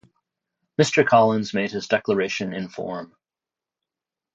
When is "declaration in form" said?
1.87-3.15